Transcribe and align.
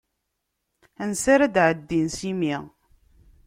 Ansi 1.03 1.27
ara 1.33 1.53
d-ɛeddin 1.53 2.07
s 2.17 2.19
imi. 2.31 2.55